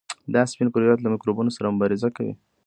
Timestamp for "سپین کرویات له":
0.51-1.09